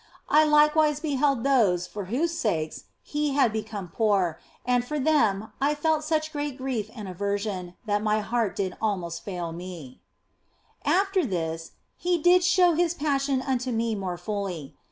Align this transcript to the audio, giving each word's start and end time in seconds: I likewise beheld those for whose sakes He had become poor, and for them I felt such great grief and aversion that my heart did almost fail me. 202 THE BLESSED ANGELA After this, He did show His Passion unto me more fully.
I 0.29 0.45
likewise 0.45 0.99
beheld 0.99 1.43
those 1.43 1.85
for 1.85 2.05
whose 2.05 2.31
sakes 2.35 2.85
He 3.03 3.35
had 3.35 3.53
become 3.53 3.87
poor, 3.89 4.39
and 4.65 4.83
for 4.83 4.97
them 4.97 5.51
I 5.61 5.75
felt 5.75 6.03
such 6.03 6.33
great 6.33 6.57
grief 6.57 6.89
and 6.95 7.07
aversion 7.07 7.75
that 7.85 8.01
my 8.01 8.19
heart 8.19 8.55
did 8.55 8.75
almost 8.81 9.23
fail 9.23 9.51
me. 9.51 10.01
202 10.83 10.85
THE 10.87 10.87
BLESSED 10.87 10.87
ANGELA 10.87 11.01
After 11.01 11.25
this, 11.57 11.71
He 11.97 12.17
did 12.17 12.43
show 12.43 12.73
His 12.73 12.95
Passion 12.95 13.43
unto 13.43 13.69
me 13.69 13.93
more 13.93 14.17
fully. 14.17 14.75